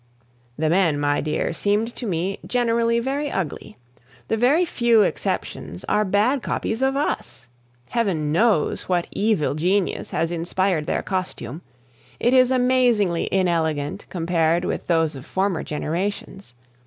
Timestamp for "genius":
9.53-10.09